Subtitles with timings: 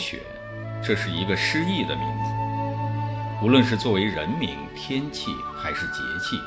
[0.00, 0.22] 雪，
[0.82, 2.32] 这是一个诗意的名字。
[3.42, 6.40] 无论是作为人名、天气，还是节气，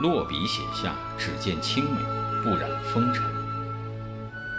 [0.00, 2.00] 落笔写下，只见清美，
[2.42, 3.24] 不染风尘，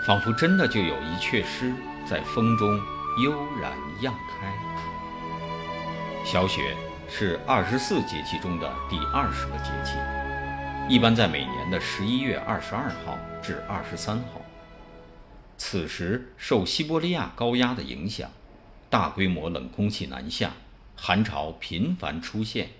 [0.05, 1.73] 仿佛真的就有一阙诗
[2.05, 2.79] 在风中
[3.23, 4.53] 悠然漾开。
[6.25, 6.75] 小雪
[7.09, 9.97] 是二十四节气中的第二十个节气，
[10.87, 14.40] 一般在每年的十一月二十二号至二十三号。
[15.63, 18.31] 此时受西伯利亚高压的影响，
[18.89, 20.53] 大规模冷空气南下。
[20.95, 22.71] 寒潮频繁出现。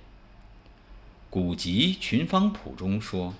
[1.29, 3.35] 古籍《群芳谱》中说：“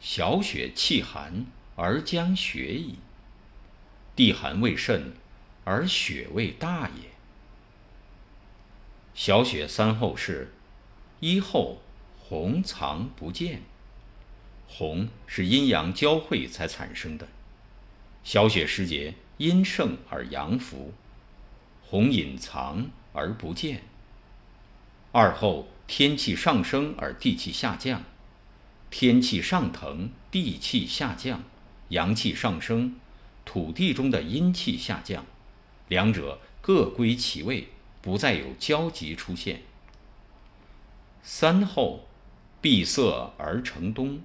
[0.00, 1.44] 小雪气寒
[1.74, 2.94] 而将雪矣。
[4.14, 5.12] 地寒未甚，
[5.64, 7.10] 而雪未大也。”
[9.12, 10.52] 小雪三候是：
[11.18, 11.82] 一候
[12.16, 13.62] 红藏不见，
[14.68, 17.26] 红是阴阳交汇才产生的。
[18.24, 20.92] 小雪时节，阴盛而阳伏，
[21.84, 23.82] 红隐藏而不见。
[25.10, 28.04] 二后天气上升而地气下降，
[28.90, 31.42] 天气上腾，地气下降，
[31.88, 32.96] 阳气上升，
[33.44, 35.26] 土地中的阴气下降，
[35.88, 37.68] 两者各归其位，
[38.00, 39.62] 不再有交集出现。
[41.22, 42.08] 三后
[42.60, 44.22] 闭塞而成冬，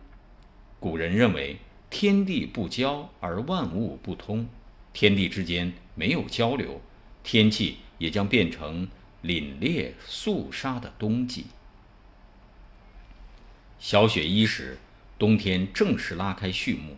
[0.80, 1.58] 古人认为
[1.90, 4.48] 天地不交而万物不通，
[4.94, 6.82] 天地之间没有交流，
[7.24, 8.88] 天气也将变成。
[9.24, 11.48] 凛冽肃杀的冬季，
[13.80, 14.78] 小雪一时，
[15.18, 16.98] 冬天正式拉开序幕。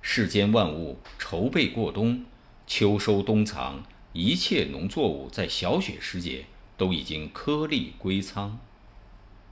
[0.00, 2.24] 世间万物筹备过冬，
[2.68, 6.46] 秋收冬藏，一切农作物在小雪时节
[6.78, 8.58] 都已经颗粒归仓。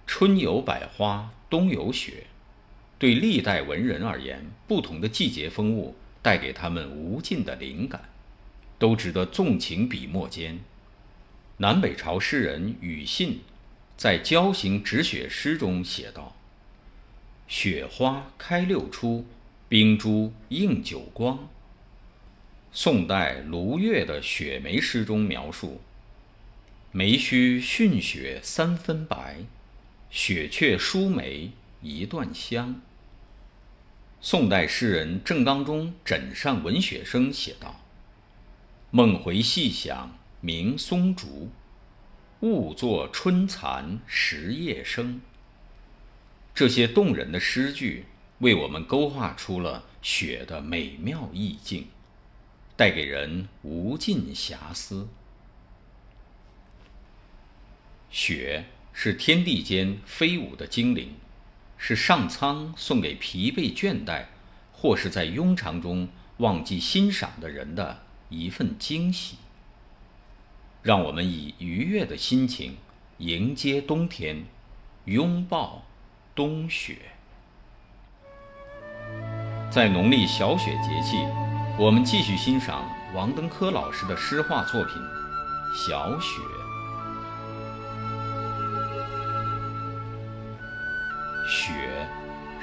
[0.07, 2.28] 春有百花，冬有雪。
[2.99, 8.09] 对历代文人而言，不同的季节风物带给他们无尽的灵感，
[8.79, 10.59] 都值得纵情笔墨间。
[11.59, 13.41] 南北朝诗人庾信
[13.97, 16.37] 在《交行止雪诗》中写道
[17.47, 19.25] ：“雪花开六出，
[19.69, 21.49] 冰珠映九光。”
[22.73, 25.81] 宋代卢岳的《雪梅》诗中描述
[26.91, 29.39] ：“梅须逊雪三分白，
[30.11, 32.81] 雪却输梅一段香。”
[34.21, 37.81] 宋代诗人郑刚中《枕上闻雪声》写道
[38.91, 41.51] ：“梦回细想。”鸣松竹，
[42.43, 45.21] 误作春蚕食夜声。
[46.55, 48.05] 这些动人的诗句，
[48.39, 51.89] 为我们勾画出了雪的美妙意境，
[52.77, 55.09] 带给人无尽遐思。
[58.11, 61.17] 雪是天地间飞舞的精灵，
[61.79, 64.25] 是上苍送给疲惫倦怠，
[64.73, 66.09] 或是在庸常中
[66.39, 69.39] 忘记欣赏的人的一份惊喜。
[70.83, 72.77] 让我们以愉悦的心情
[73.19, 74.45] 迎接冬天，
[75.05, 75.85] 拥抱
[76.35, 76.99] 冬雪。
[79.71, 81.17] 在农历小雪节气，
[81.79, 82.85] 我们继续欣赏
[83.15, 84.95] 王登科老师的诗画作品
[85.89, 86.41] 《小雪》。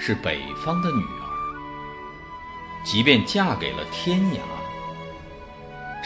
[0.08, 1.26] 是北方的女儿，
[2.86, 4.38] 即便嫁给了天涯，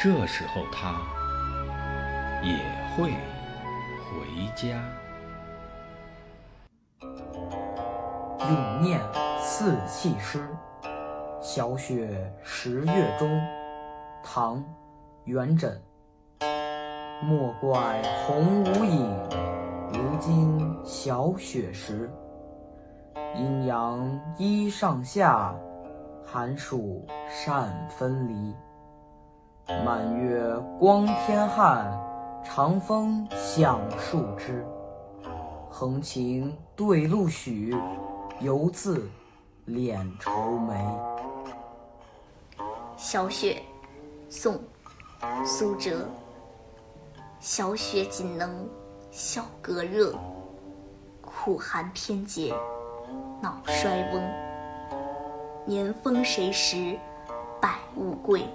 [0.01, 0.95] 这时候她。
[2.41, 2.55] 也
[2.95, 3.11] 会
[3.99, 4.81] 回家。
[7.01, 9.01] 咏念
[9.41, 10.47] 四气诗，
[11.41, 13.29] 小雪十月中。
[14.23, 14.59] 唐·
[15.25, 15.77] 元稹。
[17.21, 19.29] 莫怪红无影，
[19.91, 22.09] 如今小雪时。
[23.35, 25.55] 阴阳一上下，
[26.25, 28.55] 寒暑善分离。
[29.85, 31.97] 满月光天汉。
[32.41, 34.65] 长风响树枝，
[35.69, 37.75] 横琴对露许，
[38.39, 39.07] 犹自
[39.67, 40.73] 敛愁眉。
[42.95, 43.61] 小雪，
[44.29, 44.55] 宋·
[45.45, 46.07] 苏辙。
[47.41, 48.67] 小雪仅能
[49.11, 50.15] 消隔热，
[51.21, 52.55] 苦寒偏结
[53.41, 54.21] 脑衰翁。
[55.65, 56.97] 年丰谁识
[57.61, 58.45] 百物贵，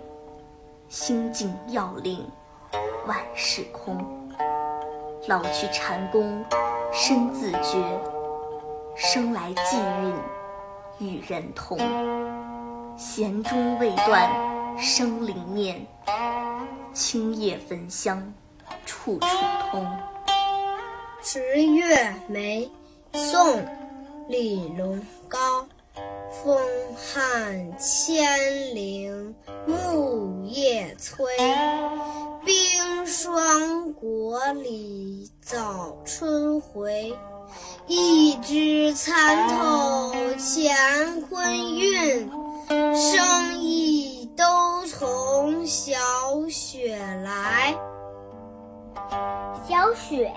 [0.88, 2.26] 心境要令。
[3.06, 3.98] 万事空，
[5.28, 6.42] 老去禅宫
[6.90, 8.00] 身自觉，
[8.96, 9.78] 生来际
[10.98, 11.78] 运与人同。
[12.96, 15.86] 弦中未断生灵念，
[16.94, 18.32] 青叶焚香
[18.86, 19.26] 处处
[19.70, 19.86] 通。
[21.20, 22.70] 十月梅，
[23.12, 23.56] 宋·
[24.28, 25.66] 李龙高。
[26.42, 26.58] 风
[26.96, 29.34] 撼千岭
[29.66, 31.24] 木叶摧，
[32.44, 37.16] 冰霜国里早春回。
[37.86, 42.28] 一枝参透乾坤运，
[42.92, 45.94] 生意都从小
[46.48, 47.76] 雪来。
[49.68, 50.34] 小雪，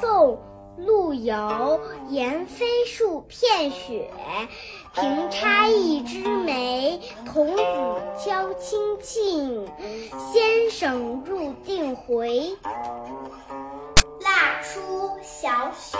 [0.00, 0.36] 宋·
[0.86, 1.80] 陆游。
[2.08, 4.10] 言飞树片雪，
[4.94, 7.00] 平插一枝梅。
[7.26, 7.62] 童子
[8.18, 9.66] 敲清磬，
[10.32, 12.56] 先生入定回。
[14.20, 14.80] 蜡出
[15.22, 15.98] 小雪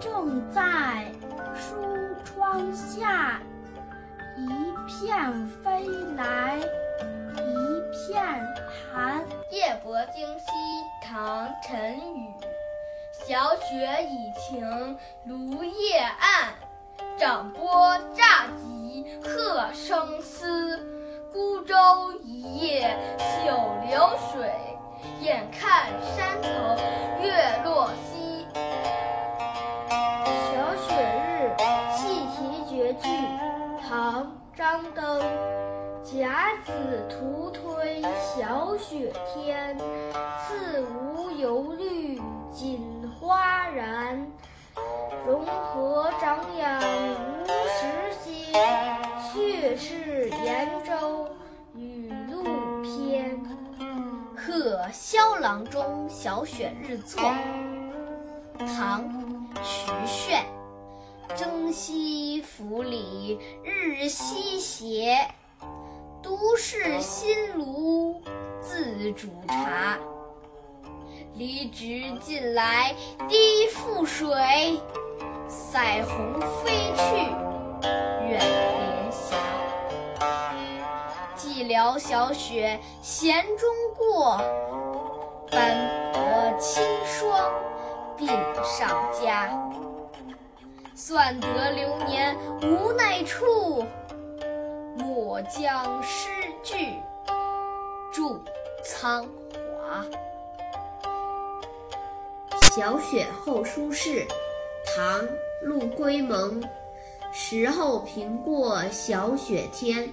[0.00, 1.06] 正在
[1.54, 1.74] 书
[2.24, 3.40] 窗下，
[4.36, 4.46] 一
[4.86, 8.24] 片飞来一片
[8.92, 9.24] 寒。
[9.50, 10.46] 夜泊惊溪，
[11.02, 12.34] 唐·陈宇。
[13.26, 16.52] 小雪已晴芦叶暗，
[17.18, 20.78] 掌拨乍急鹤声嘶。
[21.32, 21.74] 孤舟
[22.22, 22.96] 一叶
[23.44, 23.52] 九
[23.88, 24.50] 流水，
[25.20, 26.48] 眼看山头
[27.22, 28.25] 月落西。
[34.76, 35.22] 张登。
[36.02, 42.20] 甲子图推小雪天，次无油绿
[42.52, 44.26] 锦花然。
[45.26, 48.52] 融合长养无时歇，
[49.32, 51.26] 却是延州
[51.74, 52.44] 雨露
[52.82, 53.34] 偏。
[54.36, 57.18] 《贺萧郎中小雪日作》
[58.58, 59.02] 唐·
[59.62, 60.55] 徐铉。
[61.34, 65.18] 征西府里日西斜，
[66.22, 68.22] 独是新炉
[68.60, 69.98] 自煮茶。
[71.34, 72.94] 离职近来
[73.28, 74.80] 滴复水，
[75.48, 77.16] 塞鸿飞去
[78.26, 79.36] 远连霞。
[81.36, 84.38] 寂寥小雪闲中过，
[85.50, 87.52] 斑驳清霜
[88.16, 88.26] 鬓
[88.64, 89.50] 上加。
[90.98, 93.84] 算得流年无奈处，
[94.96, 96.30] 莫将诗
[96.62, 96.74] 句
[98.10, 98.42] 注
[98.82, 100.02] 苍华。
[102.62, 104.26] 小雪后书事，
[104.86, 105.20] 唐·
[105.60, 106.62] 陆龟蒙。
[107.30, 110.10] 时候平过小雪天，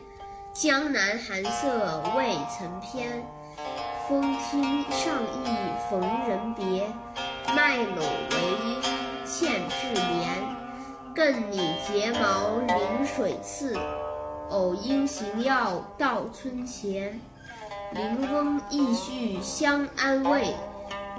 [0.52, 3.26] 江南寒色未曾偏。
[4.10, 5.58] 风听上意
[5.90, 6.86] 逢人别，
[7.56, 8.82] 麦陇为应
[9.26, 10.63] 欠稚眠。
[11.16, 13.78] 更拟睫毛临水次，
[14.50, 17.20] 偶因行要到村前。
[17.92, 20.56] 临翁意续相安慰，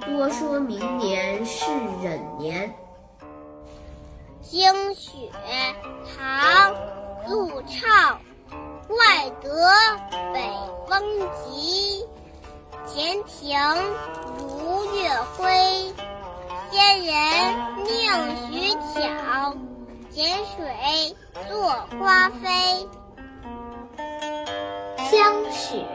[0.05, 1.65] 多说明年是
[2.03, 2.73] 忍年。
[4.41, 5.29] 惊雪，
[6.17, 6.73] 唐·
[7.29, 8.19] 陆畅。
[8.87, 9.49] 外得
[10.33, 10.41] 北
[10.87, 12.05] 风急，
[12.85, 13.57] 前庭
[14.37, 15.93] 如月辉。
[16.69, 17.15] 仙人
[17.85, 19.55] 宁许巧，
[20.15, 21.13] 剪水
[21.49, 22.87] 作花飞。
[25.11, 25.85] 江雪，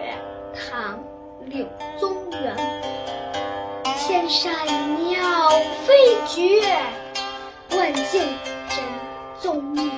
[0.53, 0.99] 唐·
[1.47, 1.67] 柳
[1.99, 2.55] 宗元。
[3.97, 4.53] 千山
[5.09, 5.49] 鸟
[5.87, 5.95] 飞
[6.29, 6.61] 绝，
[7.71, 8.85] 万径人
[9.41, 9.91] 踪灭。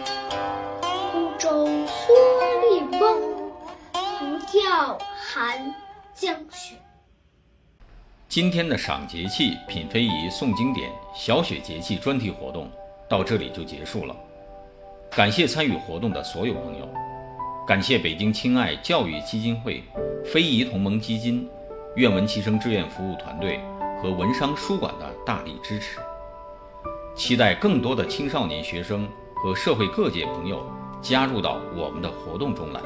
[1.11, 1.89] 孤舟蓑
[2.61, 3.21] 笠翁，
[3.93, 5.75] 独钓寒
[6.15, 6.77] 江雪。
[8.29, 12.71] 今天的赏节气、品非遗、诵经典、小雪节气专题活动
[13.13, 14.17] 到这里就结束了。
[15.11, 16.89] 感谢参与活动的所有朋友，
[17.67, 19.85] 感谢北京亲爱教育基金会、
[20.25, 21.47] 非遗同盟基金、
[21.97, 23.61] 愿闻其声志愿服务团队
[24.01, 25.99] 和文商书馆的大力支持。
[27.15, 30.65] 期待更多的青少年学生和社会各界朋友
[31.03, 32.81] 加入到我们的活动中来，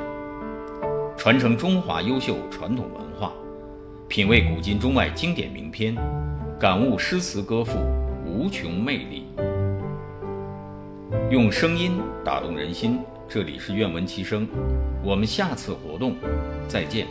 [1.16, 3.32] 传承中华优秀传统文化。
[4.08, 5.94] 品味古今中外经典名篇，
[6.58, 7.78] 感悟诗词歌赋
[8.24, 9.24] 无穷魅力。
[11.28, 14.46] 用声音打动人心，这里是愿闻其声。
[15.02, 16.14] 我们下次活动
[16.68, 17.08] 再见。